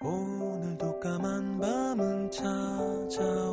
오늘도 0.00 1.00
까만 1.00 1.58
밤은 1.58 2.30
찾아 2.30 3.47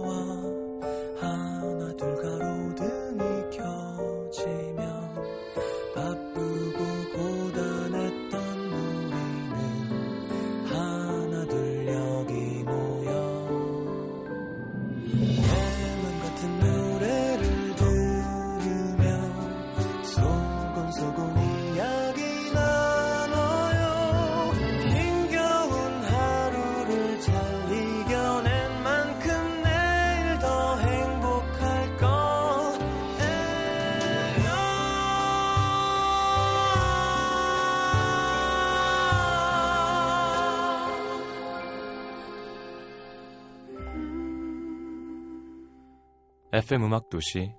FM 46.65 46.85
음악 46.85 47.11
도시 47.11 47.53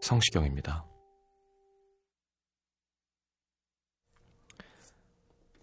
성시경입니다. 0.00 0.86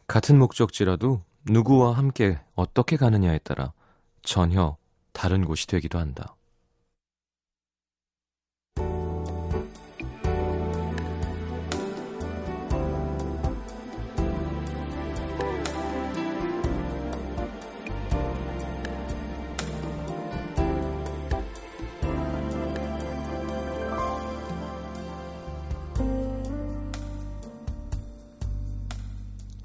같은 0.05 0.37
목적지라도 0.37 1.23
누구와 1.49 1.93
함께 1.93 2.39
어떻게 2.53 2.95
가느냐에 2.95 3.39
따라 3.39 3.73
전혀 4.21 4.77
다른 5.11 5.43
곳이 5.43 5.65
되기도 5.65 5.97
한다. 5.97 6.35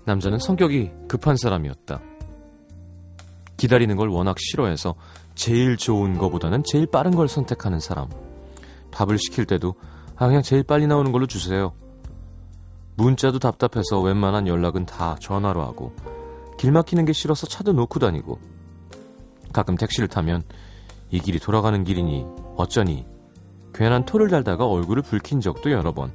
남자는 0.09 0.39
성격이 0.39 0.91
급한 1.07 1.37
사람이었다. 1.37 2.01
기다리는 3.59 3.95
걸 3.95 4.09
워낙 4.09 4.37
싫어해서 4.39 4.95
제일 5.35 5.77
좋은 5.77 6.17
거보다는 6.17 6.63
제일 6.65 6.87
빠른 6.87 7.11
걸 7.11 7.29
선택하는 7.29 7.79
사람. 7.79 8.09
밥을 8.91 9.19
시킬 9.19 9.45
때도 9.45 9.75
아 10.17 10.27
그냥 10.27 10.41
제일 10.43 10.63
빨리 10.63 10.87
나오는 10.87 11.13
걸로 11.13 11.27
주세요. 11.27 11.75
문자도 12.97 13.39
답답해서 13.39 14.01
웬만한 14.01 14.47
연락은 14.49 14.87
다 14.87 15.17
전화로 15.21 15.63
하고 15.63 15.95
길 16.59 16.73
막히는 16.73 17.05
게 17.05 17.13
싫어서 17.13 17.47
차도 17.47 17.75
놓고 17.75 18.01
다니고 18.01 18.41
가끔 19.53 19.77
택시를 19.77 20.09
타면 20.09 20.43
이 21.11 21.21
길이 21.21 21.39
돌아가는 21.39 21.85
길이니 21.85 22.25
어쩌니 22.57 23.07
괜한 23.75 24.07
토를 24.07 24.29
달다가 24.29 24.67
얼굴을 24.67 25.03
붉힌 25.03 25.41
적도 25.41 25.71
여러 25.71 25.93
번. 25.93 26.11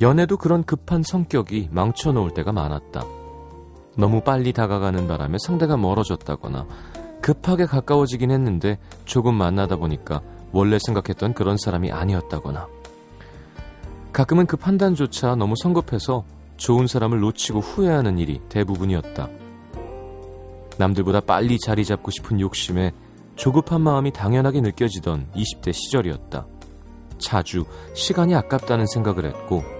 연애도 0.00 0.36
그런 0.36 0.62
급한 0.62 1.02
성격이 1.02 1.68
망쳐놓을 1.70 2.34
때가 2.34 2.52
많았다. 2.52 3.04
너무 3.96 4.20
빨리 4.20 4.52
다가가는 4.52 5.08
바람에 5.08 5.38
상대가 5.40 5.76
멀어졌다거나 5.76 6.66
급하게 7.22 7.64
가까워지긴 7.64 8.30
했는데 8.30 8.78
조금 9.06 9.34
만나다 9.34 9.76
보니까 9.76 10.20
원래 10.52 10.78
생각했던 10.78 11.32
그런 11.32 11.56
사람이 11.56 11.90
아니었다거나 11.90 12.68
가끔은 14.12 14.46
그 14.46 14.56
판단조차 14.56 15.34
너무 15.34 15.54
성급해서 15.62 16.24
좋은 16.56 16.86
사람을 16.86 17.20
놓치고 17.20 17.60
후회하는 17.60 18.18
일이 18.18 18.40
대부분이었다. 18.48 19.28
남들보다 20.78 21.20
빨리 21.20 21.58
자리 21.58 21.84
잡고 21.84 22.10
싶은 22.10 22.40
욕심에 22.40 22.92
조급한 23.34 23.80
마음이 23.80 24.12
당연하게 24.12 24.60
느껴지던 24.60 25.30
20대 25.34 25.72
시절이었다. 25.72 26.46
자주 27.18 27.64
시간이 27.94 28.34
아깝다는 28.34 28.86
생각을 28.86 29.26
했고 29.26 29.75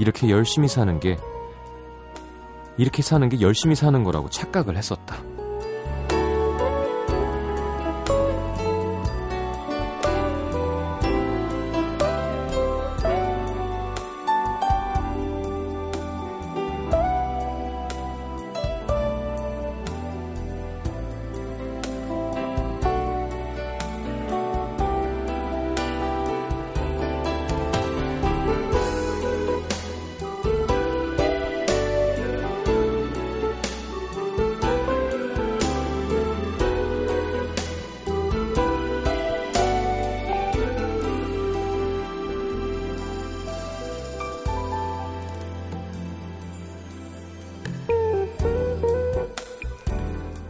이렇게 0.00 0.30
열심히 0.30 0.66
사는 0.66 0.98
게 0.98 1.18
이렇게 2.78 3.02
사는 3.02 3.28
게 3.28 3.42
열심히 3.42 3.74
사는 3.74 4.02
거라고 4.02 4.30
착각을 4.30 4.78
했었다. 4.78 5.18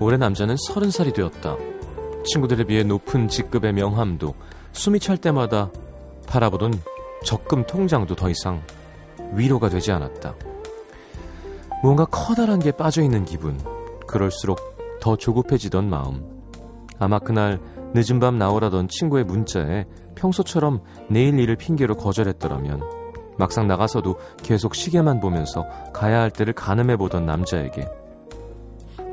올해 0.00 0.16
남자는 0.16 0.56
서른 0.58 0.90
살이 0.90 1.12
되었다. 1.12 1.56
친구들에 2.24 2.64
비해 2.64 2.82
높은 2.82 3.28
직급의 3.28 3.74
명함도 3.74 4.34
숨이 4.72 4.98
찰 4.98 5.18
때마다 5.18 5.70
바라보던 6.26 6.72
적금 7.24 7.66
통장도 7.66 8.14
더 8.14 8.30
이상 8.30 8.62
위로가 9.32 9.68
되지 9.68 9.92
않았다. 9.92 10.34
뭔가 11.82 12.06
커다란 12.06 12.58
게 12.58 12.72
빠져있는 12.72 13.26
기분. 13.26 13.60
그럴수록 14.06 14.58
더 15.00 15.16
조급해지던 15.16 15.88
마음. 15.88 16.24
아마 16.98 17.18
그날 17.18 17.60
늦은 17.94 18.20
밤 18.20 18.38
나오라던 18.38 18.88
친구의 18.88 19.24
문자에 19.24 19.84
평소처럼 20.14 20.80
내일 21.08 21.38
일을 21.38 21.56
핑계로 21.56 21.96
거절했더라면 21.96 22.82
막상 23.38 23.66
나가서도 23.66 24.18
계속 24.42 24.74
시계만 24.74 25.20
보면서 25.20 25.66
가야 25.92 26.20
할 26.20 26.30
때를 26.30 26.52
가늠해보던 26.52 27.24
남자에게 27.24 27.88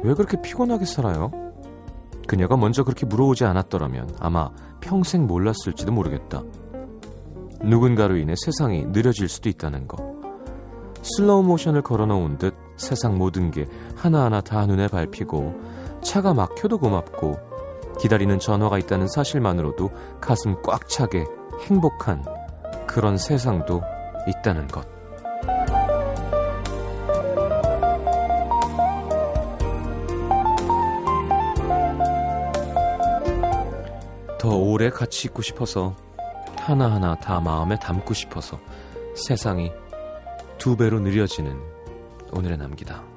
왜 0.08 0.14
그렇게 0.14 0.42
피곤하게 0.42 0.86
살아요? 0.86 1.32
그녀가 2.28 2.56
먼저 2.56 2.86
그렇게 2.86 3.06
물어오지 3.06 3.44
않았더라면 3.44 4.16
아마 4.22 4.50
평생 4.80 5.28
몰랐을지도 5.28 5.92
모르겠다. 5.92 6.44
누군가로 7.62 8.16
인해 8.16 8.34
세상이 8.38 8.86
느려질 8.86 9.28
수도 9.28 9.50
있다는 9.50 9.86
것. 9.86 9.98
슬로우 11.02 11.44
모션을 11.44 11.82
걸어놓은 11.82 12.38
듯 12.38 12.56
세상 12.78 13.18
모든 13.18 13.52
게 13.52 13.66
하나하나 13.98 14.40
다 14.40 14.66
눈에 14.66 14.88
밟히고 14.88 15.54
차가 16.02 16.34
막혀도 16.34 16.78
고맙고 16.78 17.38
기다리는 18.00 18.40
전화가 18.40 18.78
있다는 18.78 19.10
사실만으로도 19.10 19.90
가슴 20.22 20.62
꽉 20.62 20.88
차게 20.88 21.26
행복한 21.64 22.24
그런 22.88 23.18
세상도 23.18 23.82
있다는 24.26 24.68
것. 24.68 24.97
더 34.48 34.56
오래 34.56 34.90
같이 34.90 35.28
있고 35.28 35.42
싶어서 35.42 35.94
하나하나 36.58 37.16
다 37.16 37.42
마음에 37.42 37.78
담고 37.78 38.14
싶어서 38.14 38.58
세상이 39.14 39.74
두 40.58 40.78
배로 40.78 41.02
느려지는 41.02 41.60
오늘의 42.32 42.58
남기다. 42.58 43.17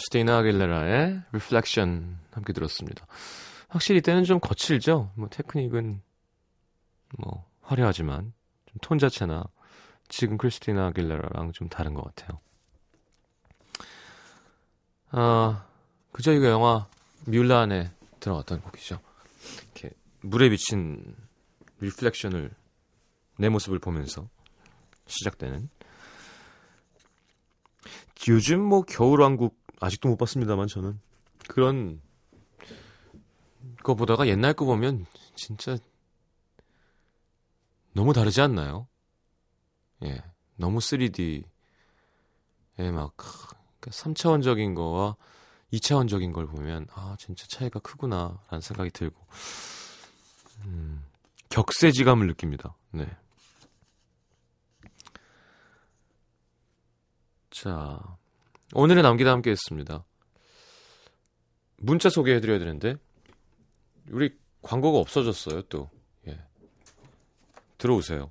자, 0.00 0.04
크리스티나 0.10 0.38
아길레라의 0.38 1.22
Reflection 1.28 2.16
함께 2.32 2.54
들었습니다. 2.54 3.06
확실히 3.68 3.98
이때는 3.98 4.24
좀 4.24 4.40
거칠죠. 4.40 5.12
뭐 5.14 5.28
테크닉은 5.28 6.00
뭐 7.18 7.44
화려하지만 7.60 8.32
좀톤 8.72 8.98
자체나 8.98 9.44
지금 10.08 10.38
크리스티나 10.38 10.86
아길레라랑 10.86 11.52
좀 11.52 11.68
다른 11.68 11.92
것 11.92 12.02
같아요. 12.02 12.40
아, 15.10 15.66
그저 16.12 16.32
이거 16.32 16.46
영화 16.46 16.88
뮬라 17.26 17.60
안에 17.60 17.90
들어갔던 18.20 18.62
곡이죠. 18.62 18.98
이렇게 19.64 19.90
물에 20.22 20.48
비친 20.48 21.14
리플렉션을 21.80 22.50
내 23.36 23.48
모습을 23.50 23.78
보면서 23.78 24.28
시작되는 25.06 25.68
요즘 28.28 28.60
뭐 28.60 28.82
겨울왕국 28.82 29.59
아직도 29.80 30.08
못 30.10 30.16
봤습니다만 30.16 30.68
저는 30.68 31.00
그런 31.48 32.00
거 33.82 33.94
보다가 33.94 34.28
옛날 34.28 34.52
거 34.52 34.64
보면 34.64 35.06
진짜 35.34 35.76
너무 37.92 38.12
다르지 38.12 38.40
않나요? 38.40 38.86
예, 40.04 40.22
너무 40.56 40.78
3D에 40.78 41.42
막 42.92 43.16
3차원적인 43.80 44.74
거와 44.74 45.16
2차원적인 45.72 46.32
걸 46.32 46.46
보면 46.46 46.86
아 46.94 47.16
진짜 47.18 47.46
차이가 47.46 47.80
크구나라는 47.80 48.60
생각이 48.60 48.90
들고 48.90 49.16
음, 50.64 51.04
격세지감을 51.48 52.26
느낍니다. 52.26 52.74
네. 52.90 53.06
자, 57.50 58.18
오늘의 58.74 59.02
남기다 59.02 59.30
함께 59.30 59.50
했습니다. 59.50 60.04
문자 61.76 62.08
소개해드려야 62.08 62.58
되는데, 62.58 62.96
우리 64.10 64.36
광고가 64.62 64.98
없어졌어요, 64.98 65.62
또. 65.62 65.90
예. 66.28 66.38
들어오세요. 67.78 68.30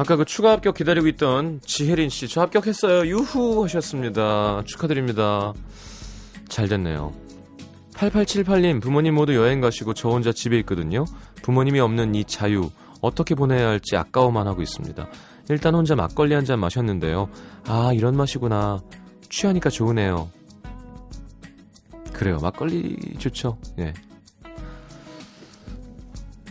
아까 0.00 0.16
그 0.16 0.24
추가 0.24 0.52
합격 0.52 0.76
기다리고 0.76 1.08
있던 1.08 1.60
지혜린 1.62 2.08
씨, 2.08 2.26
저 2.26 2.40
합격했어요. 2.40 3.06
유후 3.06 3.64
하셨습니다. 3.64 4.62
축하드립니다. 4.64 5.52
잘 6.48 6.68
됐네요. 6.68 7.12
8878님, 7.92 8.80
부모님 8.80 9.14
모두 9.14 9.34
여행 9.36 9.60
가시고 9.60 9.92
저 9.92 10.08
혼자 10.08 10.32
집에 10.32 10.58
있거든요. 10.60 11.04
부모님이 11.42 11.80
없는 11.80 12.14
이 12.14 12.24
자유, 12.24 12.70
어떻게 13.02 13.34
보내야 13.34 13.68
할지 13.68 13.94
아까워만 13.94 14.46
하고 14.46 14.62
있습니다. 14.62 15.06
일단 15.50 15.74
혼자 15.74 15.94
막걸리 15.94 16.32
한 16.32 16.46
잔 16.46 16.60
마셨는데요. 16.60 17.28
아, 17.66 17.92
이런 17.92 18.16
맛이구나. 18.16 18.80
취하니까 19.28 19.68
좋으네요. 19.68 20.30
그래요. 22.14 22.38
막걸리 22.40 22.96
좋죠. 23.18 23.58
예. 23.78 23.92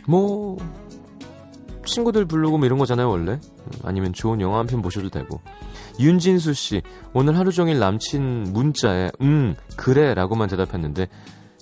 뭐, 0.08 0.56
친구들 1.90 2.26
부르고 2.26 2.58
뭐 2.58 2.66
이런 2.66 2.78
거잖아요, 2.80 3.10
원래. 3.10 3.40
아니면 3.84 4.14
좋은 4.14 4.40
영화 4.42 4.60
한 4.60 4.68
편 4.68 4.82
보셔도 4.82 5.10
되고. 5.10 5.42
윤진수 6.00 6.54
씨, 6.54 6.82
오늘 7.14 7.38
하루 7.38 7.52
종일 7.52 7.80
남친 7.80 8.54
문자에, 8.54 9.12
음, 9.22 9.56
그래, 9.76 10.14
라고만 10.14 10.48
대답했는데, 10.50 11.08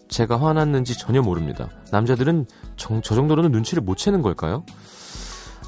제가 0.10 0.40
화났는지 0.40 0.98
전혀 0.98 1.22
모릅니다. 1.22 1.70
남자들은 1.92 2.46
정, 2.78 3.02
저 3.02 3.16
정도로는 3.16 3.52
눈치를 3.52 3.84
못 3.84 3.98
채는 3.98 4.22
걸까요? 4.22 4.64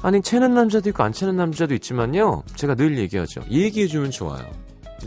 아니, 0.02 0.22
채는 0.22 0.54
남자도 0.54 0.88
있고 0.90 1.02
안 1.02 1.12
채는 1.12 1.36
남자도 1.36 1.74
있지만요, 1.74 2.42
제가 2.54 2.74
늘 2.74 2.96
얘기하죠. 2.98 3.42
얘기해주면 3.50 4.10
좋아요. 4.12 4.44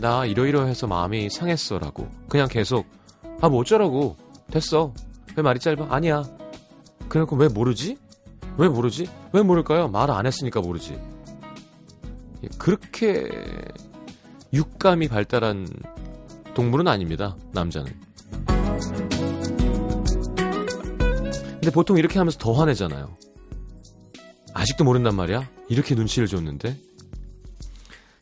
나 0.00 0.24
이러이러해서 0.24 0.86
마음이 0.86 1.30
상했어, 1.30 1.78
라고. 1.78 2.08
그냥 2.28 2.48
계속, 2.48 2.86
아, 3.40 3.48
뭐 3.48 3.60
어쩌라고. 3.60 4.16
됐어. 4.50 4.92
왜 5.36 5.42
말이 5.42 5.58
짧아? 5.58 5.86
아니야. 5.90 6.22
그래놓고 7.08 7.34
왜 7.36 7.48
모르지? 7.48 7.96
왜 8.56 8.68
모르지? 8.68 9.08
왜 9.32 9.42
모를까요? 9.42 9.88
말 9.88 10.10
안 10.10 10.26
했으니까 10.26 10.60
모르지. 10.60 10.98
예, 12.44 12.48
그렇게 12.58 13.28
육감이 14.52 15.08
발달한 15.08 15.66
동물은 16.54 16.86
아닙니다. 16.86 17.36
남자는. 17.52 17.92
근데 21.54 21.70
보통 21.72 21.96
이렇게 21.98 22.18
하면서 22.18 22.38
더 22.38 22.52
화내잖아요. 22.52 23.16
아직도 24.52 24.84
모른단 24.84 25.16
말이야? 25.16 25.48
이렇게 25.68 25.94
눈치를 25.94 26.28
줬는데. 26.28 26.78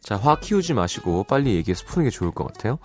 자, 0.00 0.16
화 0.16 0.38
키우지 0.38 0.74
마시고 0.74 1.24
빨리 1.24 1.54
얘기해서 1.56 1.84
푸는 1.86 2.04
게 2.04 2.10
좋을 2.10 2.30
것 2.30 2.46
같아요. 2.46 2.78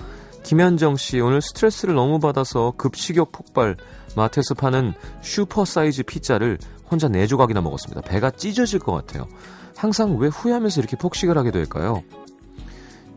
김현정 0.43 0.97
씨, 0.97 1.19
오늘 1.19 1.41
스트레스를 1.41 1.93
너무 1.95 2.19
받아서 2.19 2.73
급식욕 2.77 3.31
폭발, 3.31 3.77
마트에서 4.15 4.53
파는 4.53 4.93
슈퍼 5.21 5.65
사이즈 5.65 6.03
피자를 6.03 6.57
혼자 6.89 7.07
네 7.07 7.27
조각이나 7.27 7.61
먹었습니다. 7.61 8.01
배가 8.01 8.31
찢어질 8.31 8.79
것 8.79 8.93
같아요. 8.93 9.27
항상 9.75 10.17
왜 10.17 10.27
후회하면서 10.27 10.81
이렇게 10.81 10.97
폭식을 10.97 11.37
하게 11.37 11.51
될까요? 11.51 12.03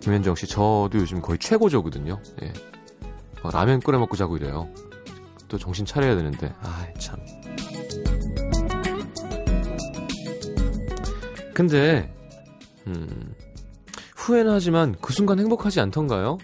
김현정 0.00 0.34
씨, 0.34 0.46
저도 0.46 0.90
요즘 0.94 1.20
거의 1.20 1.38
최고조거든요. 1.38 2.20
예. 2.42 2.52
라면 3.50 3.80
끓여 3.80 3.98
먹고 3.98 4.16
자고 4.16 4.36
이래요. 4.36 4.68
또 5.48 5.58
정신 5.58 5.84
차려야 5.84 6.16
되는데, 6.16 6.52
아 6.62 6.86
참. 6.98 7.18
근데, 11.54 12.14
음, 12.86 13.34
후회는 14.16 14.52
하지만 14.52 14.96
그 15.00 15.12
순간 15.12 15.38
행복하지 15.38 15.80
않던가요? 15.80 16.38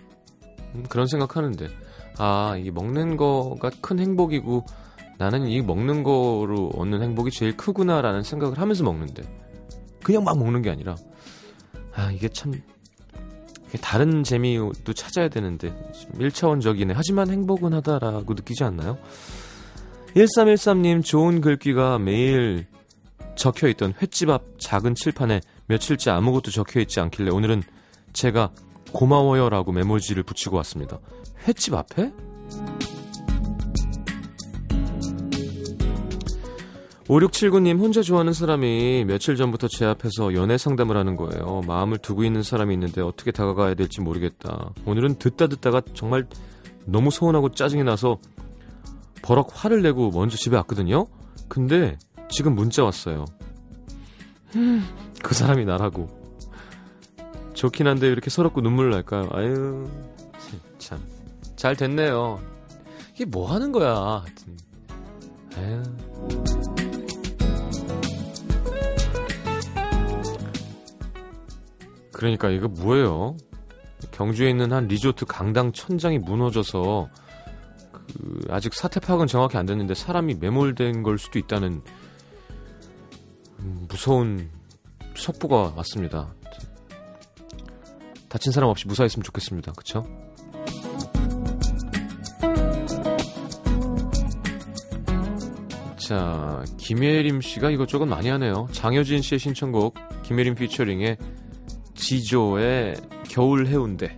음, 0.74 0.84
그런 0.88 1.06
생각하는데, 1.06 1.68
아, 2.18 2.56
이게 2.58 2.70
먹는 2.70 3.16
거가 3.16 3.70
큰 3.80 3.98
행복이고, 3.98 4.66
나는 5.18 5.46
이 5.48 5.62
먹는 5.62 6.02
거로 6.02 6.70
얻는 6.74 7.02
행복이 7.02 7.30
제일 7.30 7.56
크구나라는 7.56 8.22
생각을 8.22 8.58
하면서 8.58 8.84
먹는데 8.84 9.22
그냥 10.02 10.24
막 10.24 10.38
먹는 10.38 10.62
게 10.62 10.70
아니라 10.70 10.96
아 11.94 12.10
이게 12.12 12.28
참 12.28 12.52
다른 13.80 14.22
재미도 14.22 14.92
찾아야 14.94 15.28
되는데 15.28 15.74
1차원적이네 16.14 16.92
하지만 16.94 17.30
행복은 17.30 17.72
하다라고 17.74 18.34
느끼지 18.34 18.64
않나요? 18.64 18.98
1313님 20.14 21.04
좋은 21.04 21.40
글귀가 21.40 21.98
매일 21.98 22.66
적혀있던 23.36 23.94
횟집 24.00 24.30
앞 24.30 24.42
작은 24.58 24.94
칠판에 24.94 25.40
며칠째 25.66 26.10
아무것도 26.10 26.50
적혀있지 26.50 27.00
않길래 27.00 27.30
오늘은 27.30 27.62
제가 28.12 28.50
고마워요라고 28.92 29.72
메모지를 29.72 30.22
붙이고 30.22 30.56
왔습니다. 30.56 30.98
횟집 31.46 31.74
앞에? 31.74 32.12
5679님 37.08 37.78
혼자 37.78 38.02
좋아하는 38.02 38.32
사람이 38.32 39.04
며칠 39.06 39.36
전부터 39.36 39.68
제 39.68 39.84
앞에서 39.84 40.34
연애 40.34 40.58
상담을 40.58 40.96
하는 40.96 41.14
거예요. 41.16 41.62
마음을 41.66 41.98
두고 41.98 42.24
있는 42.24 42.42
사람이 42.42 42.74
있는데 42.74 43.00
어떻게 43.00 43.30
다가가야 43.30 43.74
될지 43.74 44.00
모르겠다. 44.00 44.72
오늘은 44.84 45.16
듣다 45.16 45.46
듣다가 45.46 45.82
정말 45.94 46.26
너무 46.84 47.10
서운하고 47.10 47.50
짜증이 47.50 47.84
나서 47.84 48.18
버럭 49.22 49.50
화를 49.52 49.82
내고 49.82 50.10
먼저 50.10 50.36
집에 50.36 50.56
왔거든요. 50.56 51.06
근데 51.48 51.96
지금 52.28 52.56
문자 52.56 52.82
왔어요. 52.82 53.24
그 55.22 55.34
사람이 55.34 55.64
나라고. 55.64 56.08
좋긴 57.54 57.86
한데 57.86 58.08
이렇게 58.08 58.30
서럽고 58.30 58.60
눈물 58.60 58.90
날까요? 58.90 59.28
아유 59.32 59.88
참. 60.78 61.00
잘 61.54 61.76
됐네요. 61.76 62.40
이게 63.14 63.24
뭐 63.24 63.50
하는 63.52 63.70
거야. 63.70 64.24
아유. 65.56 65.82
그러니까 72.16 72.48
이거 72.48 72.66
뭐예요? 72.66 73.36
경주에 74.10 74.48
있는 74.48 74.72
한 74.72 74.88
리조트 74.88 75.26
강당 75.26 75.70
천장이 75.70 76.18
무너져서 76.18 77.10
그 77.92 78.40
아직 78.48 78.72
사태 78.72 79.00
파악은 79.00 79.26
정확히 79.26 79.58
안 79.58 79.66
됐는데 79.66 79.92
사람이 79.92 80.36
매몰된 80.36 81.02
걸 81.02 81.18
수도 81.18 81.38
있다는 81.38 81.82
음, 83.58 83.86
무서운 83.86 84.48
속보가 85.14 85.74
왔습니다. 85.76 86.34
다친 88.30 88.50
사람 88.50 88.70
없이 88.70 88.86
무사했으면 88.88 89.22
좋겠습니다. 89.22 89.72
그쵸? 89.72 90.06
자, 95.98 96.64
김예림 96.78 97.42
씨가 97.42 97.70
이것저것 97.70 98.06
많이 98.06 98.30
하네요. 98.30 98.68
장효진 98.72 99.20
씨의 99.20 99.38
신청곡, 99.38 99.94
김예림 100.22 100.54
피처링의 100.54 101.18
지조의 101.96 102.96
겨울 103.28 103.66
해운대. 103.66 104.16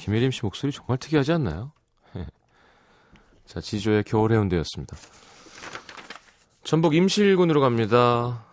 김예림 0.00 0.30
씨 0.30 0.40
목소리 0.42 0.72
정말 0.72 0.96
특이하지 0.96 1.32
않나요? 1.32 1.72
자, 3.44 3.60
지조의 3.60 4.04
겨울 4.04 4.32
해운대였습니다. 4.32 4.96
전북 6.64 6.94
임실군으로 6.94 7.60
갑니다. 7.60 8.46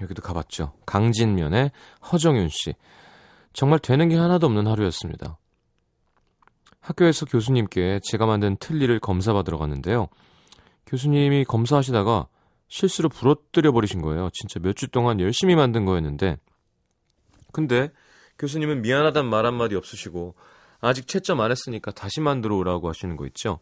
여기도 0.00 0.22
가봤죠. 0.22 0.72
강진면의 0.86 1.72
허정윤 2.12 2.48
씨. 2.48 2.74
정말 3.52 3.80
되는 3.80 4.08
게 4.08 4.16
하나도 4.16 4.46
없는 4.46 4.68
하루였습니다. 4.68 5.36
학교에서 6.80 7.26
교수님께 7.26 7.98
제가 8.04 8.26
만든 8.26 8.56
틀니를 8.58 9.00
검사받으러 9.00 9.58
갔는데요. 9.58 10.06
교수님이 10.86 11.44
검사하시다가 11.44 12.28
실수로 12.68 13.08
부러뜨려 13.08 13.72
버리신 13.72 14.00
거예요. 14.00 14.30
진짜 14.32 14.60
몇 14.60 14.74
주 14.76 14.86
동안 14.88 15.18
열심히 15.18 15.56
만든 15.56 15.84
거였는데. 15.84 16.36
근데 17.52 17.90
교수님은 18.38 18.82
미안하단 18.82 19.26
말 19.26 19.46
한마디 19.46 19.76
없으시고 19.76 20.34
아직 20.80 21.06
채점 21.06 21.40
안 21.40 21.50
했으니까 21.50 21.92
다시 21.92 22.20
만들어 22.20 22.56
오라고 22.56 22.88
하시는 22.88 23.16
거 23.16 23.26
있죠. 23.26 23.60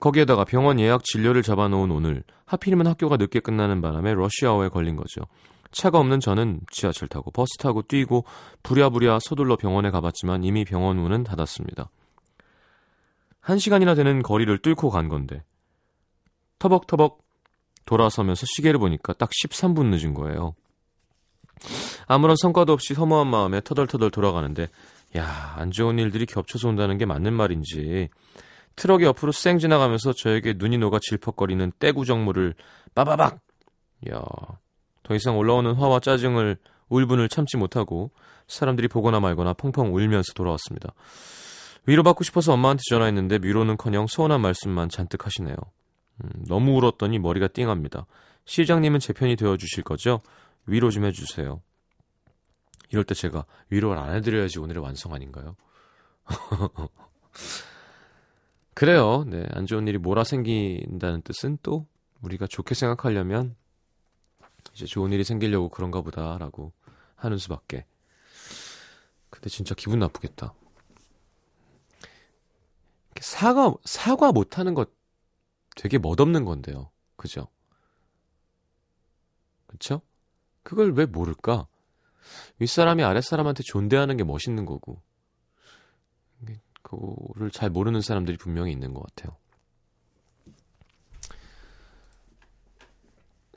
거기에다가 0.00 0.44
병원 0.44 0.78
예약 0.80 1.04
진료를 1.04 1.42
잡아놓은 1.42 1.90
오늘 1.90 2.22
하필이면 2.46 2.86
학교가 2.86 3.16
늦게 3.16 3.40
끝나는 3.40 3.80
바람에 3.80 4.14
러시아워에 4.14 4.68
걸린 4.68 4.96
거죠. 4.96 5.22
차가 5.70 5.98
없는 5.98 6.20
저는 6.20 6.60
지하철 6.70 7.08
타고 7.08 7.30
버스 7.30 7.58
타고 7.58 7.82
뛰고 7.82 8.24
부랴부랴 8.62 9.18
서둘러 9.20 9.56
병원에 9.56 9.90
가봤지만 9.90 10.44
이미 10.44 10.64
병원 10.64 10.96
문은 10.96 11.24
닫았습니다. 11.24 11.90
한 13.40 13.58
시간이나 13.58 13.94
되는 13.94 14.22
거리를 14.22 14.56
뚫고 14.58 14.90
간 14.90 15.08
건데 15.08 15.42
터벅터벅 16.58 17.22
돌아서면서 17.84 18.46
시계를 18.46 18.78
보니까 18.78 19.14
딱 19.14 19.30
13분 19.30 19.86
늦은 19.86 20.14
거예요. 20.14 20.54
아무런 22.06 22.36
성과도 22.36 22.72
없이 22.72 22.94
허무한 22.94 23.26
마음에 23.26 23.60
터덜터덜 23.60 24.10
돌아가는데 24.10 24.68
야, 25.16 25.54
안 25.56 25.70
좋은 25.70 25.98
일들이 25.98 26.26
겹쳐서 26.26 26.68
온다는 26.68 26.98
게 26.98 27.06
맞는 27.06 27.32
말인지 27.32 28.08
트럭이 28.76 29.04
옆으로 29.04 29.32
쌩 29.32 29.58
지나가면서 29.58 30.12
저에게 30.12 30.54
눈이 30.56 30.78
녹아 30.78 30.98
질퍽거리는 31.00 31.72
땟구정물을 31.78 32.54
빠바박 32.94 33.40
야, 34.10 34.22
더 35.02 35.14
이상 35.14 35.36
올라오는 35.36 35.72
화와 35.74 36.00
짜증을 36.00 36.58
울분을 36.88 37.28
참지 37.28 37.56
못하고 37.56 38.10
사람들이 38.46 38.88
보거나 38.88 39.20
말거나 39.20 39.52
펑펑 39.54 39.94
울면서 39.94 40.32
돌아왔습니다. 40.34 40.92
위로받고 41.86 42.24
싶어서 42.24 42.52
엄마한테 42.52 42.82
전화했는데 42.88 43.40
위로는커녕 43.42 44.06
서운한 44.06 44.40
말씀만 44.40 44.88
잔뜩 44.90 45.26
하시네요. 45.26 45.56
음, 46.22 46.30
너무 46.46 46.72
울었더니 46.76 47.18
머리가 47.18 47.48
띵합니다. 47.48 48.06
시장님은 48.44 49.00
제 49.00 49.12
편이 49.12 49.36
되어 49.36 49.56
주실 49.56 49.84
거죠? 49.84 50.20
위로 50.68 50.90
좀 50.90 51.04
해주세요. 51.04 51.60
이럴 52.90 53.04
때 53.04 53.14
제가 53.14 53.44
위로를 53.70 54.00
안 54.00 54.14
해드려야지 54.14 54.58
오늘의 54.60 54.82
완성 54.82 55.12
아닌가요? 55.14 55.56
그래요. 58.74 59.24
네, 59.26 59.44
안 59.50 59.66
좋은 59.66 59.88
일이 59.88 59.98
몰아 59.98 60.24
생긴다는 60.24 61.22
뜻은 61.22 61.58
또 61.62 61.86
우리가 62.22 62.46
좋게 62.46 62.74
생각하려면 62.74 63.56
이제 64.72 64.86
좋은 64.86 65.12
일이 65.12 65.24
생기려고 65.24 65.68
그런가 65.68 66.00
보다라고 66.02 66.72
하는 67.16 67.38
수밖에. 67.38 67.86
근데 69.30 69.48
진짜 69.50 69.74
기분 69.74 69.98
나쁘겠다. 69.98 70.54
사과 73.20 73.74
사과 73.84 74.30
못 74.32 74.58
하는 74.58 74.74
것 74.74 74.90
되게 75.76 75.98
멋없는 75.98 76.44
건데요. 76.44 76.90
그죠? 77.16 77.48
그쵸? 79.66 80.02
그걸 80.68 80.92
왜 80.92 81.06
모를까? 81.06 81.66
윗사람이 82.58 83.02
아랫사람한테 83.02 83.62
존대하는 83.62 84.18
게 84.18 84.22
멋있는 84.22 84.66
거고. 84.66 85.00
그거를 86.82 87.50
잘 87.50 87.70
모르는 87.70 88.02
사람들이 88.02 88.36
분명히 88.36 88.70
있는 88.72 88.92
것 88.92 89.02
같아요. 89.02 89.34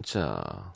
자. 0.06 0.74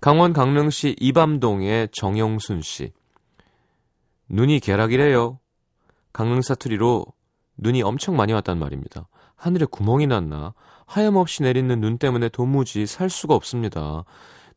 강원 0.00 0.32
강릉시 0.32 0.96
이밤동의 0.98 1.90
정영순 1.92 2.62
씨. 2.62 2.92
눈이 4.28 4.58
개락이래요. 4.58 5.38
강릉 6.12 6.42
사투리로 6.42 7.06
눈이 7.58 7.82
엄청 7.82 8.16
많이 8.16 8.32
왔단 8.32 8.58
말입니다. 8.58 9.06
하늘에 9.36 9.64
구멍이 9.66 10.08
났나? 10.08 10.54
하염없이 10.86 11.42
내리는 11.42 11.80
눈 11.80 11.98
때문에 11.98 12.28
도무지 12.28 12.86
살 12.86 13.10
수가 13.10 13.34
없습니다. 13.34 14.04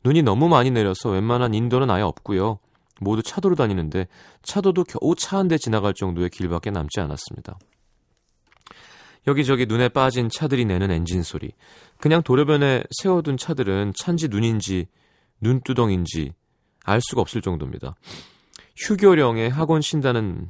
눈이 0.04 0.22
너무 0.22 0.48
많이 0.48 0.70
내려서 0.70 1.10
웬만한 1.10 1.54
인도는 1.54 1.90
아예 1.90 2.02
없고요. 2.02 2.58
모두 3.00 3.22
차도로 3.22 3.54
다니는데 3.54 4.06
차도도 4.42 4.84
겨우 4.84 5.14
차 5.14 5.36
한 5.36 5.48
대 5.48 5.56
지나갈 5.58 5.94
정도의 5.94 6.30
길밖에 6.30 6.70
남지 6.70 7.00
않았습니다. 7.00 7.58
여기저기 9.26 9.66
눈에 9.66 9.88
빠진 9.88 10.28
차들이 10.30 10.64
내는 10.64 10.90
엔진 10.90 11.22
소리. 11.22 11.52
그냥 11.98 12.22
도로변에 12.22 12.84
세워둔 13.02 13.36
차들은 13.36 13.92
찬지 13.96 14.28
눈인지 14.28 14.86
눈두덩인지 15.40 16.32
알 16.84 17.00
수가 17.02 17.20
없을 17.20 17.42
정도입니다. 17.42 17.94
휴교령에 18.76 19.48
학원 19.48 19.82
쉰다는 19.82 20.48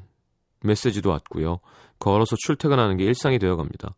메시지도 0.63 1.11
왔고요. 1.11 1.61
걸어서 1.99 2.37
출퇴근하는 2.39 2.97
게 2.97 3.05
일상이 3.05 3.39
되어갑니다. 3.39 3.95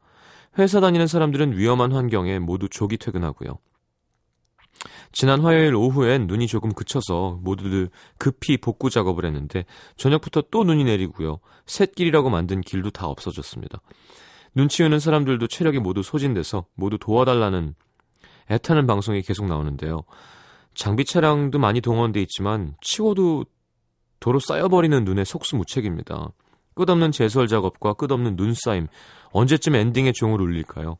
회사 0.58 0.80
다니는 0.80 1.06
사람들은 1.06 1.56
위험한 1.56 1.92
환경에 1.92 2.38
모두 2.38 2.68
조기 2.68 2.96
퇴근하고요. 2.96 3.58
지난 5.12 5.40
화요일 5.40 5.74
오후엔 5.74 6.26
눈이 6.26 6.46
조금 6.46 6.72
그쳐서 6.72 7.38
모두들 7.42 7.90
급히 8.18 8.56
복구 8.56 8.88
작업을 8.88 9.24
했는데 9.24 9.64
저녁부터 9.96 10.44
또 10.50 10.64
눈이 10.64 10.84
내리고요. 10.84 11.40
샛길이라고 11.66 12.30
만든 12.30 12.60
길도 12.60 12.90
다 12.90 13.06
없어졌습니다. 13.06 13.80
눈 14.54 14.68
치우는 14.68 14.98
사람들도 14.98 15.46
체력이 15.46 15.78
모두 15.78 16.02
소진돼서 16.02 16.66
모두 16.74 16.98
도와달라는 16.98 17.74
애타는 18.50 18.86
방송이 18.86 19.22
계속 19.22 19.46
나오는데요. 19.46 20.02
장비 20.74 21.04
차량도 21.04 21.58
많이 21.58 21.80
동원돼 21.80 22.20
있지만 22.22 22.74
치워도 22.80 23.44
도로 24.18 24.38
쌓여버리는 24.38 25.04
눈의 25.04 25.24
속수무책입니다. 25.24 26.30
끝없는 26.74 27.12
제설 27.12 27.46
작업과 27.48 27.94
끝없는 27.94 28.36
눈싸임 28.36 28.88
언제쯤 29.32 29.74
엔딩의 29.74 30.12
종을 30.12 30.40
울릴까요? 30.40 30.96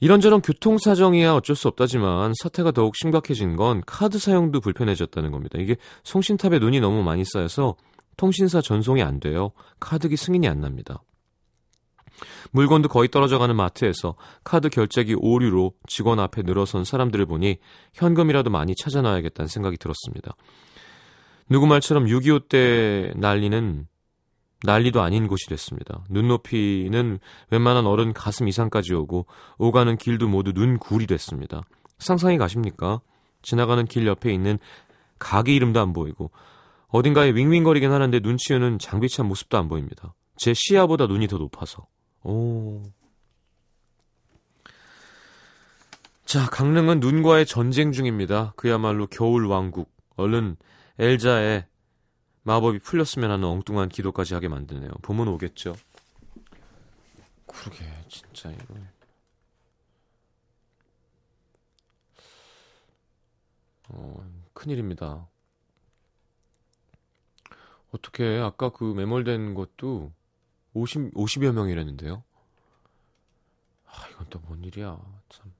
이런저런 0.00 0.40
교통 0.40 0.78
사정이야 0.78 1.34
어쩔 1.34 1.54
수 1.54 1.68
없다지만 1.68 2.32
사태가 2.42 2.72
더욱 2.72 2.96
심각해진 2.96 3.56
건 3.56 3.82
카드 3.86 4.18
사용도 4.18 4.60
불편해졌다는 4.60 5.30
겁니다. 5.30 5.58
이게 5.58 5.76
송신탑에 6.04 6.58
눈이 6.58 6.80
너무 6.80 7.02
많이 7.02 7.22
쌓여서 7.24 7.76
통신사 8.16 8.62
전송이 8.62 9.02
안 9.02 9.20
돼요. 9.20 9.52
카드기 9.78 10.16
승인이 10.16 10.48
안 10.48 10.60
납니다. 10.60 11.02
물건도 12.52 12.88
거의 12.88 13.08
떨어져가는 13.08 13.54
마트에서 13.54 14.14
카드 14.44 14.68
결제기 14.68 15.16
오류로 15.18 15.74
직원 15.86 16.18
앞에 16.18 16.42
늘어선 16.42 16.84
사람들을 16.84 17.26
보니 17.26 17.58
현금이라도 17.94 18.50
많이 18.50 18.74
찾아놔야겠다는 18.74 19.48
생각이 19.48 19.76
들었습니다. 19.76 20.34
누구 21.50 21.66
말처럼 21.66 22.06
6.25 22.06 22.48
때 22.48 23.12
난리는 23.16 23.88
난리도 24.62 25.02
아닌 25.02 25.26
곳이 25.26 25.48
됐습니다. 25.48 26.04
눈높이는 26.08 27.18
웬만한 27.50 27.86
어른 27.86 28.12
가슴 28.12 28.46
이상까지 28.46 28.94
오고 28.94 29.26
오가는 29.58 29.96
길도 29.96 30.28
모두 30.28 30.52
눈굴이 30.52 31.06
됐습니다. 31.06 31.62
상상이 31.98 32.38
가십니까? 32.38 33.00
지나가는 33.42 33.84
길 33.86 34.06
옆에 34.06 34.32
있는 34.32 34.58
가게 35.18 35.54
이름도 35.54 35.80
안 35.80 35.92
보이고 35.92 36.30
어딘가에 36.88 37.30
윙윙거리긴 37.32 37.90
하는데 37.90 38.20
눈치우는 38.20 38.78
장비차 38.78 39.24
모습도 39.24 39.58
안 39.58 39.68
보입니다. 39.68 40.14
제 40.36 40.52
시야보다 40.54 41.06
눈이 41.06 41.26
더 41.26 41.38
높아서. 41.38 41.86
오. 42.22 42.82
자, 46.24 46.46
강릉은 46.46 47.00
눈과의 47.00 47.44
전쟁 47.44 47.90
중입니다. 47.90 48.52
그야말로 48.56 49.08
겨울 49.08 49.46
왕국. 49.46 49.90
얼른 50.16 50.56
엘자의 51.00 51.66
마법이 52.42 52.80
풀렸으면 52.80 53.30
하는 53.30 53.44
엉뚱한 53.48 53.88
기도까지 53.88 54.34
하게 54.34 54.48
만드네요. 54.48 54.90
봄은 55.02 55.28
오겠죠. 55.28 55.74
그러게 57.46 57.84
진짜 58.08 58.50
이거 58.50 58.74
어, 63.88 64.24
큰일입니다. 64.52 65.26
어떻게 67.92 68.38
아까 68.38 68.68
그 68.70 68.84
매몰된 68.84 69.54
것도 69.54 70.12
50 70.74 71.14
50여 71.14 71.52
명이랬는데요. 71.52 72.22
아, 73.86 74.06
이건 74.10 74.28
또 74.28 74.38
뭔 74.40 74.62
일이야. 74.62 75.00
참. 75.30 75.52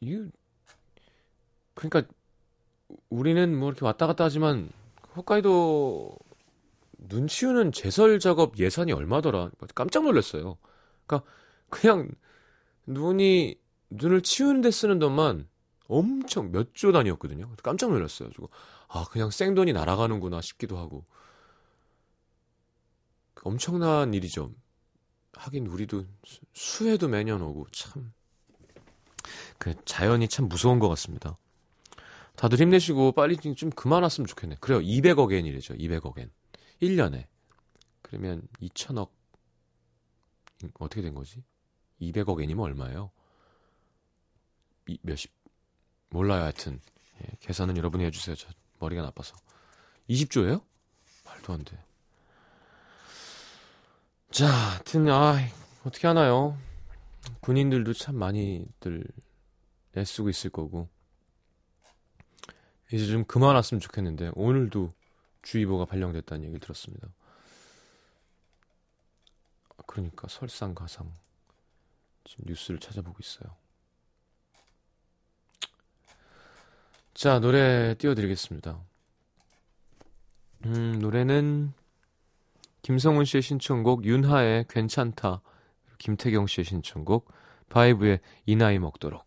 이 0.00 0.30
그러니까 1.88 2.12
우리는 3.10 3.56
뭐 3.58 3.68
이렇게 3.70 3.84
왔다 3.84 4.06
갔다 4.06 4.24
하지만 4.24 4.70
홋카이도 5.16 6.16
눈 6.98 7.28
치우는 7.28 7.72
제설 7.72 8.18
작업 8.18 8.58
예산이 8.58 8.92
얼마더라? 8.92 9.50
깜짝 9.74 10.04
놀랐어요. 10.04 10.58
그러니까 11.06 11.28
그냥 11.70 12.10
눈이 12.86 13.56
눈을 13.90 14.22
치우는데 14.22 14.70
쓰는 14.70 14.98
돈만 14.98 15.48
엄청 15.88 16.50
몇 16.52 16.74
조 16.74 16.92
단위였거든요. 16.92 17.50
깜짝 17.62 17.90
놀랐어요. 17.92 18.28
그리고 18.30 18.50
아 18.88 19.04
그냥 19.10 19.30
생돈이 19.30 19.72
날아가는구나 19.72 20.40
싶기도 20.40 20.78
하고 20.78 21.04
엄청난 23.42 24.14
일이죠. 24.14 24.52
하긴 25.34 25.66
우리도 25.66 26.04
수해도 26.54 27.08
매년 27.08 27.42
오고 27.42 27.66
참 27.72 28.12
그 29.58 29.74
자연이 29.84 30.28
참 30.28 30.48
무서운 30.48 30.78
것 30.78 30.88
같습니다. 30.90 31.36
다들 32.36 32.58
힘내시고 32.58 33.12
빨리 33.12 33.36
좀 33.36 33.70
그만 33.70 34.02
왔으면 34.02 34.26
좋겠네. 34.26 34.56
그래요. 34.60 34.80
200억 34.80 35.32
엔이래죠. 35.32 35.74
200억 35.74 36.18
엔. 36.18 36.30
1년에. 36.82 37.26
그러면 38.02 38.42
2천억 38.60 39.10
어떻게 40.78 41.02
된 41.02 41.14
거지? 41.14 41.42
200억 42.00 42.42
엔이면 42.42 42.64
얼마예요? 42.64 43.10
이, 44.88 44.98
몇십 45.02 45.32
몰라요. 46.10 46.42
하여튼 46.42 46.80
예, 47.22 47.28
계산은 47.40 47.76
여러분이 47.76 48.04
해주세요. 48.04 48.36
저 48.36 48.48
머리가 48.78 49.02
나빠서 49.02 49.36
20조예요? 50.10 50.62
말도 51.24 51.52
안 51.52 51.64
돼. 51.64 51.82
자, 54.30 54.46
하여튼 54.46 55.08
아 55.08 55.38
어떻게 55.84 56.06
하나요? 56.06 56.58
군인들도 57.40 57.92
참 57.94 58.16
많이들 58.16 59.06
애쓰고 59.96 60.28
있을 60.28 60.50
거고 60.50 60.88
이제 62.94 63.06
좀 63.06 63.24
그만 63.24 63.56
왔으면 63.56 63.80
좋겠는데 63.80 64.30
오늘도 64.36 64.92
주의보가 65.42 65.84
발령됐다는 65.86 66.44
얘기를 66.44 66.60
들었습니다. 66.60 67.08
그러니까 69.84 70.28
설상가상 70.28 71.12
지금 72.22 72.44
뉴스를 72.46 72.78
찾아보고 72.78 73.18
있어요. 73.20 73.56
자 77.14 77.40
노래 77.40 77.96
띄워드리겠습니다. 77.98 78.80
음 80.66 80.98
노래는 81.00 81.72
김성훈 82.82 83.24
씨의 83.24 83.42
신청곡 83.42 84.04
윤하의 84.04 84.66
괜찮다 84.68 85.40
김태경 85.98 86.46
씨의 86.46 86.64
신청곡 86.64 87.32
바이브의 87.70 88.20
이 88.46 88.54
나이 88.54 88.78
먹도록 88.78 89.26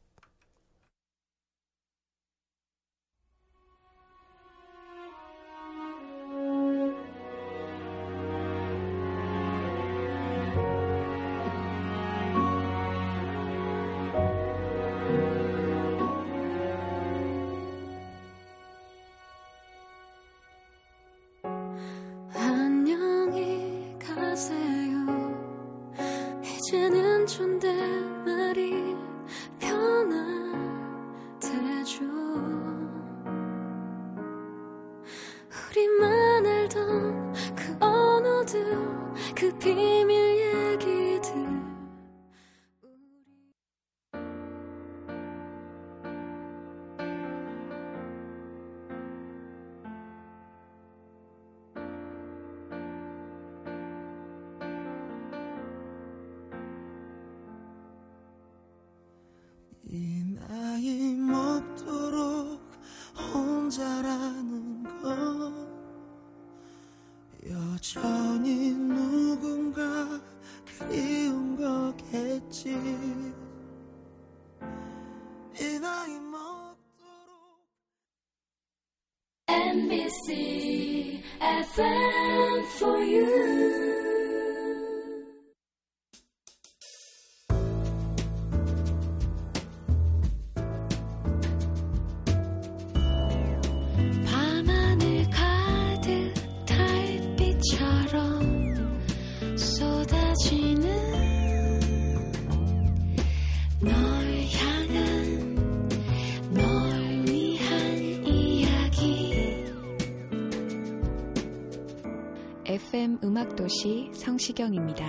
음악도시 113.23 114.11
성시경입니다. 114.13 115.05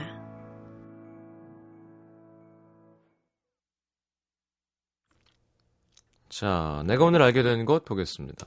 자, 6.28 6.82
내가 6.86 7.04
오늘 7.04 7.22
알게 7.22 7.42
된 7.42 7.64
것 7.64 7.84
보겠습니다. 7.84 8.46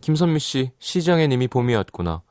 김선미 0.00 0.38
씨, 0.40 0.72
시장에 0.78 1.26
님이 1.26 1.48
봄이었구나. 1.48 2.22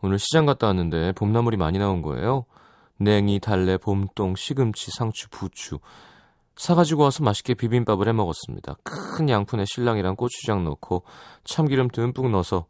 오늘 0.00 0.18
시장 0.18 0.46
갔다 0.46 0.68
왔는데 0.68 1.12
봄나물이 1.12 1.56
많이 1.56 1.78
나온 1.78 2.00
거예요. 2.02 2.46
냉이, 2.98 3.40
달래, 3.40 3.76
봄동, 3.76 4.34
시금치, 4.34 4.90
상추, 4.96 5.28
부추. 5.30 5.78
사가지고 6.56 7.04
와서 7.04 7.22
맛있게 7.24 7.54
비빔밥을 7.54 8.08
해 8.08 8.12
먹었습니다. 8.12 8.76
큰 8.82 9.28
양푼에 9.28 9.64
신랑이랑 9.66 10.16
고추장 10.16 10.64
넣고 10.64 11.04
참기름 11.44 11.88
듬뿍 11.88 12.30
넣어서 12.30 12.66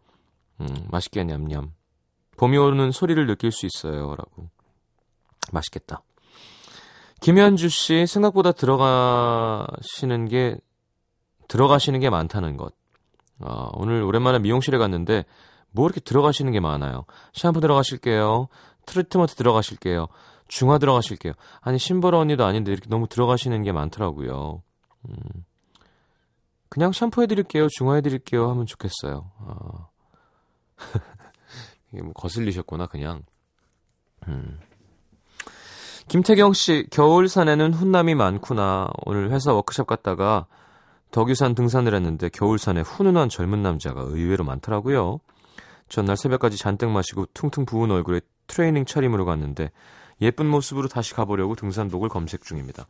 음, 0.60 0.66
맛있게 0.90 1.24
냠냠. 1.24 1.72
봄이 2.40 2.56
오는 2.56 2.90
소리를 2.90 3.26
느낄 3.26 3.52
수 3.52 3.66
있어요. 3.66 4.16
라고. 4.16 4.48
맛있겠다. 5.52 6.02
김현주 7.20 7.68
씨, 7.68 8.06
생각보다 8.06 8.52
들어가시는 8.52 10.24
게 10.26 10.56
들어가시는 11.48 12.00
게 12.00 12.08
많다는 12.08 12.56
것. 12.56 12.72
아, 13.40 13.68
오늘 13.74 14.02
오랜만에 14.02 14.38
미용실에 14.38 14.78
갔는데 14.78 15.26
뭐 15.70 15.84
이렇게 15.84 16.00
들어가시는 16.00 16.50
게 16.52 16.60
많아요. 16.60 17.04
샴푸 17.34 17.60
들어가실게요. 17.60 18.48
트리트먼트 18.86 19.34
들어가실게요. 19.34 20.06
중화 20.48 20.78
들어가실게요. 20.78 21.34
아니 21.60 21.78
신보라 21.78 22.18
언니도 22.18 22.46
아닌데 22.46 22.72
이렇게 22.72 22.88
너무 22.88 23.06
들어가시는 23.06 23.62
게 23.64 23.72
많더라고요. 23.72 24.62
음. 25.10 25.44
그냥 26.70 26.92
샴푸 26.92 27.20
해드릴게요. 27.20 27.68
중화 27.68 27.96
해드릴게요. 27.96 28.48
하면 28.48 28.64
좋겠어요. 28.64 29.30
아. 29.40 29.88
뭐 31.90 32.12
거슬리셨구나 32.12 32.86
그냥. 32.86 33.22
음. 34.28 34.58
김태경 36.08 36.54
씨, 36.54 36.86
겨울산에는 36.90 37.72
훈남이 37.72 38.14
많구나. 38.16 38.88
오늘 39.06 39.30
회사 39.30 39.52
워크숍 39.52 39.86
갔다가 39.86 40.46
덕유산 41.12 41.54
등산을 41.54 41.94
했는데 41.94 42.28
겨울산에 42.28 42.80
훈훈한 42.80 43.28
젊은 43.28 43.62
남자가 43.62 44.02
의외로 44.02 44.44
많더라고요. 44.44 45.20
전날 45.88 46.16
새벽까지 46.16 46.56
잔뜩 46.56 46.90
마시고 46.90 47.26
퉁퉁 47.34 47.64
부은 47.64 47.90
얼굴에 47.90 48.20
트레이닝 48.46 48.84
차림으로 48.84 49.24
갔는데 49.24 49.70
예쁜 50.20 50.46
모습으로 50.46 50.88
다시 50.88 51.14
가보려고 51.14 51.54
등산복을 51.54 52.08
검색 52.08 52.42
중입니다. 52.42 52.86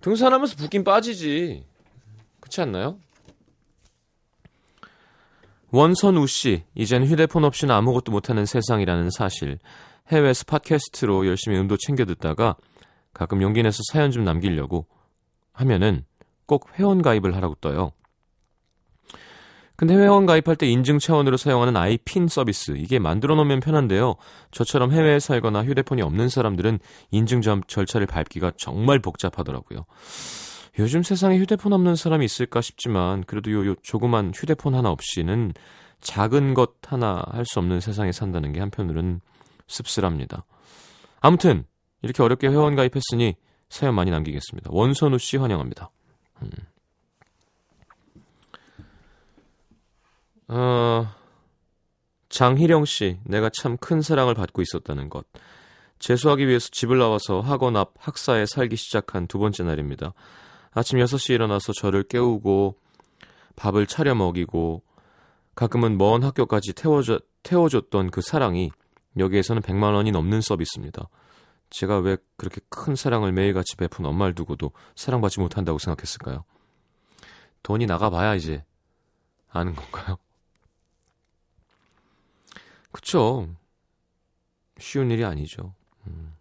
등산하면서 0.00 0.56
붓긴 0.56 0.84
빠지지. 0.84 1.64
그렇지 2.40 2.60
않나요? 2.60 2.98
원선우 5.72 6.26
씨, 6.26 6.64
이젠 6.74 7.04
휴대폰 7.06 7.44
없이는 7.44 7.74
아무것도 7.74 8.12
못하는 8.12 8.44
세상이라는 8.44 9.10
사실. 9.10 9.58
해외에서 10.08 10.44
팟캐스트로 10.44 11.26
열심히 11.26 11.56
음도 11.58 11.78
챙겨 11.78 12.04
듣다가 12.04 12.56
가끔 13.14 13.40
용기 13.40 13.62
내서 13.62 13.82
사연 13.90 14.10
좀 14.10 14.22
남기려고 14.22 14.86
하면은 15.52 16.04
꼭 16.44 16.68
회원 16.78 17.00
가입을 17.00 17.34
하라고 17.36 17.54
떠요. 17.56 17.92
근데 19.76 19.94
회원 19.94 20.26
가입할 20.26 20.56
때 20.56 20.66
인증 20.68 20.98
차원으로 20.98 21.38
사용하는 21.38 21.74
아이핀 21.76 22.28
서비스 22.28 22.72
이게 22.76 22.98
만들어 22.98 23.34
놓으면 23.34 23.60
편한데요. 23.60 24.16
저처럼 24.50 24.92
해외에 24.92 25.18
살거나 25.18 25.64
휴대폰이 25.64 26.02
없는 26.02 26.28
사람들은 26.28 26.80
인증 27.10 27.40
절차를 27.66 28.06
밟기가 28.06 28.52
정말 28.58 28.98
복잡하더라고요. 28.98 29.86
요즘 30.78 31.02
세상에 31.02 31.38
휴대폰 31.38 31.72
없는 31.72 31.96
사람이 31.96 32.24
있을까 32.24 32.60
싶지만 32.60 33.24
그래도 33.24 33.50
요, 33.52 33.66
요 33.66 33.74
조그만 33.82 34.32
휴대폰 34.34 34.74
하나 34.74 34.90
없이는 34.90 35.52
작은 36.00 36.54
것 36.54 36.74
하나 36.86 37.22
할 37.30 37.44
수 37.44 37.58
없는 37.58 37.80
세상에 37.80 38.10
산다는 38.12 38.52
게 38.52 38.60
한편으로는 38.60 39.20
씁쓸합니다. 39.66 40.44
아무튼 41.20 41.64
이렇게 42.02 42.22
어렵게 42.22 42.48
회원 42.48 42.74
가입했으니 42.74 43.36
사연 43.68 43.94
많이 43.94 44.10
남기겠습니다. 44.10 44.70
원선우 44.72 45.18
씨 45.18 45.36
환영합니다. 45.36 45.90
음. 46.42 46.50
어, 50.48 51.06
장희령 52.28 52.84
씨, 52.84 53.18
내가 53.24 53.50
참 53.50 53.76
큰 53.76 54.00
사랑을 54.02 54.34
받고 54.34 54.62
있었다는 54.62 55.08
것. 55.08 55.26
재수하기 55.98 56.48
위해서 56.48 56.68
집을 56.72 56.98
나와서 56.98 57.40
학원 57.40 57.76
앞 57.76 57.92
학사에 57.98 58.46
살기 58.46 58.76
시작한 58.76 59.26
두 59.26 59.38
번째 59.38 59.62
날입니다. 59.62 60.12
아침 60.74 60.98
6시에 60.98 61.34
일어나서 61.34 61.72
저를 61.72 62.02
깨우고 62.04 62.78
밥을 63.56 63.86
차려 63.86 64.14
먹이고 64.14 64.82
가끔은 65.54 65.98
먼 65.98 66.22
학교까지 66.22 66.72
태워줘, 66.72 67.20
태워줬던 67.42 68.10
그 68.10 68.22
사랑이 68.22 68.70
여기에서는 69.18 69.60
100만 69.60 69.94
원이 69.94 70.10
넘는 70.12 70.40
서비스입니다. 70.40 71.08
제가 71.68 71.98
왜 71.98 72.16
그렇게 72.36 72.60
큰 72.68 72.96
사랑을 72.96 73.32
매일같이 73.32 73.76
베푼 73.76 74.06
엄마를 74.06 74.34
두고도 74.34 74.72
사랑받지 74.94 75.40
못한다고 75.40 75.78
생각했을까요? 75.78 76.44
돈이 77.62 77.86
나가봐야 77.86 78.34
이제 78.34 78.64
아는 79.50 79.74
건가요? 79.74 80.16
그쵸. 82.90 83.48
쉬운 84.78 85.10
일이 85.10 85.24
아니죠. 85.24 85.74
음. 86.06 86.31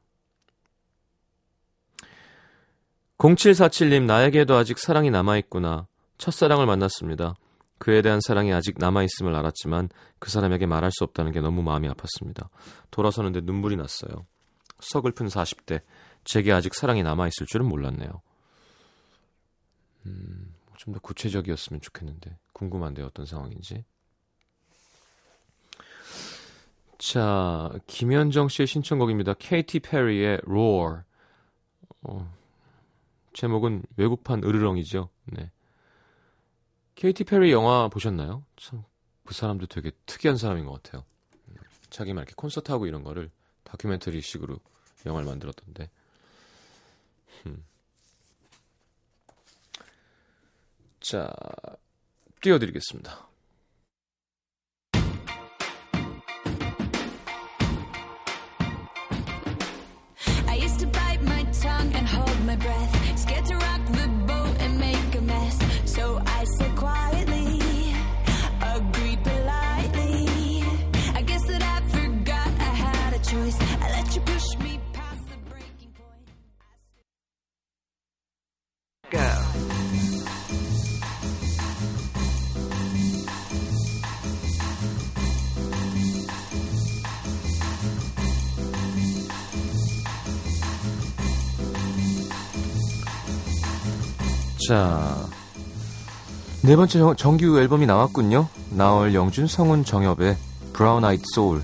0747님, 3.22 4.06
나에게도 4.06 4.56
아직 4.56 4.80
사랑이 4.80 5.12
남아있구나. 5.12 5.88
첫사랑을 6.18 6.66
만났습니다. 6.66 7.36
그에 7.78 8.02
대한 8.02 8.20
사랑이 8.20 8.52
아직 8.52 8.80
남아있음을 8.80 9.36
알았지만 9.36 9.90
그 10.18 10.32
사람에게 10.32 10.66
말할 10.66 10.92
수 10.92 11.04
없다는 11.04 11.32
게 11.32 11.40
너무 11.40 11.62
마음이 11.62 11.88
아팠습니다. 11.90 12.50
돌아서는데 12.90 13.42
눈물이 13.42 13.76
났어요. 13.76 14.26
서글픈 14.80 15.28
40대, 15.28 15.82
제게 16.24 16.52
아직 16.52 16.74
사랑이 16.74 17.04
남아있을 17.04 17.46
줄은 17.48 17.68
몰랐네요. 17.68 18.22
음, 20.08 20.56
좀 20.78 20.94
더 20.96 21.00
구체적이었으면 21.00 21.80
좋겠는데, 21.80 22.36
궁금한데 22.54 23.04
어떤 23.04 23.28
상황인지. 23.28 23.86
자, 26.98 27.72
김현정 27.86 28.48
씨의 28.48 28.66
신청곡입니다. 28.66 29.36
케이티 29.36 29.80
페리의 29.80 30.42
Roar. 30.48 31.02
어, 32.02 32.41
제목은 33.34 33.84
외국판 33.98 34.44
으르렁이죠. 34.44 35.10
네. 35.26 35.52
케이티 36.96 37.24
페리 37.24 37.52
영화 37.52 37.88
보셨나요? 37.88 38.44
참, 38.58 38.84
그 39.26 39.34
사람도 39.34 39.68
되게 39.68 39.92
특이한 40.06 40.38
사람인 40.38 40.66
것 40.66 40.82
같아요. 40.82 41.04
자기만 41.90 42.24
이렇게 42.24 42.34
콘서트하고 42.36 42.86
이런 42.86 43.04
거를 43.04 43.32
다큐멘터리 43.64 44.22
식으로 44.22 44.60
영화를 45.06 45.28
만들었던데. 45.28 45.90
음. 47.48 47.66
자, 51.00 51.34
띄워드리겠습니다. 52.42 53.31
자, 94.68 95.28
네 96.62 96.78
번째 96.78 97.00
정규 97.18 97.60
앨범이 97.60 97.86
나왔군요. 97.86 98.48
나얼 98.70 99.14
영준 99.14 99.48
성훈 99.48 99.84
정엽의 99.84 100.38
Brown 100.72 101.04
Eyed 101.04 101.24
Soul, 101.36 101.62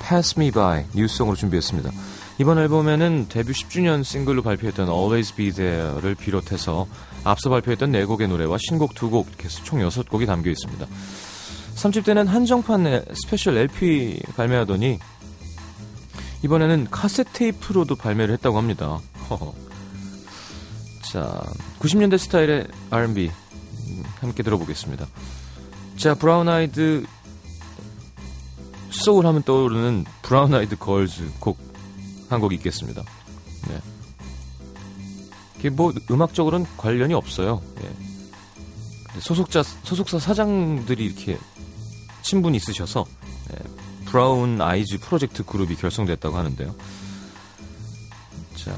Pass 0.00 0.34
Me 0.36 0.50
By 0.50 0.84
new 0.92 1.04
song으로 1.04 1.36
준비했습니다. 1.36 1.90
이번 2.40 2.58
앨범에는 2.58 3.26
데뷔 3.28 3.52
10주년 3.52 4.04
싱글로 4.04 4.42
발표했던 4.42 4.88
Always 4.88 5.34
Be 5.34 5.50
There를 5.50 6.14
비롯해서 6.14 6.86
앞서 7.24 7.50
발표했던 7.50 7.90
4곡의 7.90 8.28
노래와 8.28 8.58
신곡 8.60 8.94
2곡 8.94 9.26
이렇게 9.28 9.48
총 9.48 9.80
6곡이 9.80 10.24
담겨 10.26 10.48
있습니다. 10.48 10.86
3집 11.74 12.04
때는 12.04 12.28
한정판의 12.28 13.06
special 13.14 13.56
LP 13.56 14.20
발매하더니 14.36 15.00
이번에는 16.44 16.86
카세트 16.90 17.32
테이프로도 17.32 17.96
발매를 17.96 18.34
했다고 18.34 18.56
합니다. 18.56 19.00
자, 21.02 21.42
90년대 21.80 22.18
스타일의 22.18 22.68
R&B 22.90 23.32
함께 24.20 24.44
들어보겠습니다. 24.44 25.06
자, 25.96 26.14
브라운 26.14 26.48
아이드 26.48 27.04
소울 28.90 29.26
하면 29.26 29.42
떠오르는 29.42 30.04
브라운 30.22 30.54
아이드 30.54 30.76
걸즈 30.76 31.32
곡 31.40 31.67
한 32.28 32.40
곡 32.40 32.52
잇겠습니다. 32.54 33.02
네. 33.68 33.80
이게 35.58 35.70
뭐 35.70 35.92
음악적으로는 36.10 36.66
관련이 36.76 37.14
없어요. 37.14 37.62
예. 37.82 37.90
소속자 39.20 39.62
소속사 39.62 40.18
사장들이 40.18 41.04
이렇게 41.06 41.38
친분이 42.22 42.56
있으셔서 42.58 43.04
예. 43.52 43.56
브라운 44.04 44.60
아이즈 44.60 45.00
프로젝트 45.00 45.44
그룹이 45.44 45.76
결성됐다고 45.76 46.36
하는데요. 46.36 46.74
자, 48.56 48.76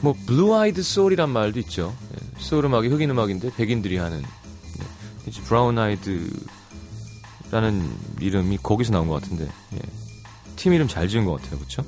뭐 0.00 0.14
blue-eyed 0.26 0.82
soul이란 0.82 1.30
말도 1.30 1.58
있죠. 1.60 1.94
예, 2.14 2.16
소울 2.40 2.64
음악이 2.66 2.88
흑인 2.88 3.10
음악인데 3.10 3.54
백인들이 3.54 3.96
하는 3.98 4.22
예, 4.22 5.30
브라운 5.44 5.78
아이드라는 5.78 6.38
이름이 8.20 8.58
거기서 8.62 8.92
나온 8.92 9.08
것 9.08 9.20
같은데 9.22 9.48
예, 9.74 9.78
팀 10.56 10.72
이름 10.72 10.88
잘 10.88 11.08
지은 11.08 11.24
것 11.24 11.40
같아요, 11.40 11.58
그렇죠? 11.58 11.84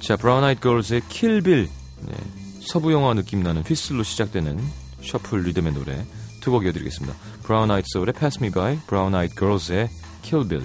자, 0.00 0.16
브라운 0.16 0.44
아이드 0.44 0.60
걸즈의 0.60 1.02
Kill 1.08 1.38
Bill 1.38 1.68
네, 2.02 2.14
서부 2.60 2.92
영화 2.92 3.14
느낌 3.14 3.42
나는 3.42 3.62
휘슬로 3.62 4.02
시작되는 4.02 4.58
shuffle 5.02 5.42
리듬의 5.42 5.72
노래 5.72 6.04
두 6.40 6.50
곡 6.52 6.64
이어드리겠습니다. 6.64 7.16
브라운 7.42 7.70
아이드 7.70 7.86
소울의 7.92 8.14
Pass 8.14 8.38
Me 8.40 8.50
By, 8.50 8.78
브라운 8.86 9.14
아이드 9.14 9.34
걸즈의 9.34 9.88
Kill 10.22 10.42
Bill 10.42 10.62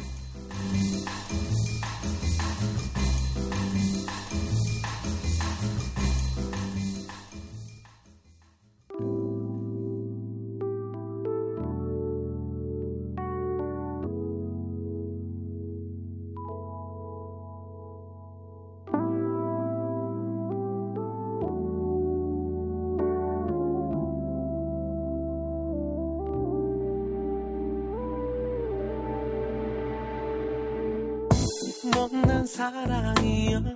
사랑이었을까 32.46 33.76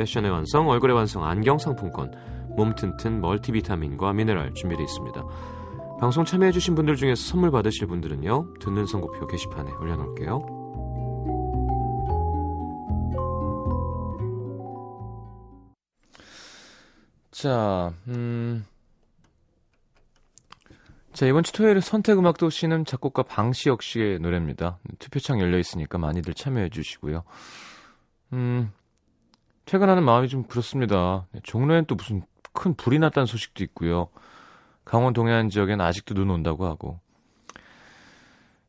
패션의 0.00 0.30
완성, 0.30 0.68
얼굴의 0.68 0.96
완성, 0.96 1.24
안경 1.24 1.58
상품권, 1.58 2.10
몸 2.56 2.74
튼튼 2.74 3.20
멀티비타민과 3.20 4.14
미네랄 4.14 4.54
준비되어 4.54 4.82
있습니다. 4.82 5.24
방송 6.00 6.24
참여해주신 6.24 6.74
분들 6.74 6.96
중에서 6.96 7.22
선물 7.22 7.50
받으실 7.50 7.86
분들은요, 7.86 8.54
듣는 8.60 8.86
선고표 8.86 9.26
게시판에 9.26 9.70
올려놓을게요. 9.72 10.60
자, 17.30 17.92
음. 18.08 18.64
자, 21.12 21.26
이번 21.26 21.42
주 21.42 21.52
토요일 21.52 21.82
선택 21.82 22.18
음악 22.18 22.38
도시는 22.38 22.86
작곡가 22.86 23.22
방시혁 23.22 23.82
씨의 23.82 24.20
노래입니다. 24.20 24.78
투표창 24.98 25.40
열려 25.40 25.58
있으니까 25.58 25.98
많이들 25.98 26.32
참여해 26.32 26.70
주시고요. 26.70 27.22
음, 28.32 28.72
퇴근하는 29.64 30.02
마음이 30.02 30.28
좀 30.28 30.44
그렇습니다. 30.44 31.26
종로엔 31.42 31.86
또 31.86 31.94
무슨 31.94 32.22
큰 32.52 32.74
불이 32.74 32.98
났다는 32.98 33.26
소식도 33.26 33.62
있고요. 33.64 34.08
강원 34.84 35.12
동해안 35.12 35.48
지역엔 35.48 35.80
아직도 35.80 36.14
눈 36.14 36.30
온다고 36.30 36.66
하고. 36.66 37.00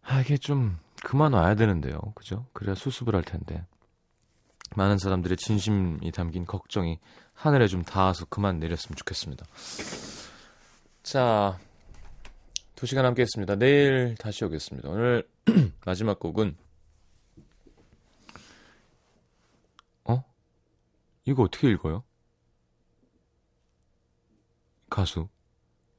아, 0.03 0.21
이게 0.21 0.37
좀 0.37 0.77
그만 1.03 1.33
와야 1.33 1.55
되는데요. 1.55 1.99
그죠? 2.15 2.45
그래야 2.53 2.75
수습을 2.75 3.15
할 3.15 3.23
텐데. 3.23 3.63
많은 4.75 4.97
사람들의 4.97 5.37
진심이 5.37 6.11
담긴 6.11 6.45
걱정이 6.45 6.99
하늘에 7.33 7.67
좀 7.67 7.83
닿아서 7.83 8.25
그만 8.25 8.59
내렸으면 8.59 8.95
좋겠습니다. 8.95 9.45
자, 11.03 11.57
두 12.75 12.85
시간 12.85 13.05
함께 13.05 13.23
했습니다. 13.23 13.55
내일 13.55 14.15
다시 14.15 14.45
오겠습니다. 14.45 14.89
오늘 14.89 15.27
마지막 15.85 16.19
곡은 16.19 16.55
이거 21.25 21.43
어떻게 21.43 21.69
읽어요? 21.69 22.03
가수 24.89 25.29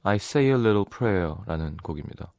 I 0.03 0.17
Say 0.17 0.49
a 0.49 0.55
Little 0.55 0.85
Prayer라는 0.91 1.77
곡입니다. 1.79 2.33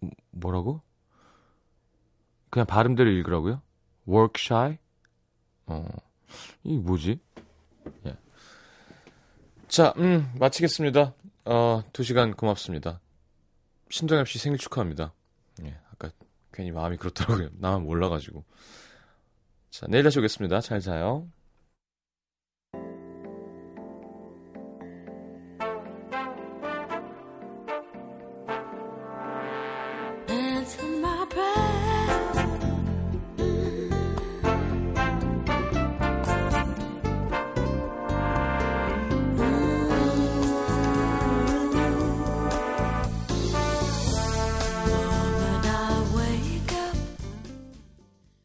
뭐- 0.00 0.10
뭐라고? 0.30 0.82
그냥 2.50 2.66
발음대로 2.66 3.10
읽으라고요? 3.10 3.60
Work 4.08 4.42
shy? 4.42 4.78
어, 5.66 5.86
이 6.64 6.78
뭐지? 6.78 7.20
예. 8.06 8.16
자, 9.68 9.92
음, 9.98 10.32
마치겠습니다. 10.38 11.14
어, 11.44 11.82
두 11.92 12.02
시간 12.04 12.34
고맙습니다. 12.34 13.00
신동엽 13.90 14.28
씨 14.28 14.38
생일 14.38 14.58
축하합니다. 14.58 15.12
예, 15.62 15.78
아까 15.92 16.10
괜히 16.52 16.70
마음이 16.72 16.96
그렇더라고요. 16.96 17.50
나만 17.58 17.82
몰라가지고. 17.82 18.44
자, 19.70 19.86
내일 19.88 20.04
다시 20.04 20.18
오겠습니다. 20.18 20.60
잘 20.60 20.80
자요. 20.80 21.28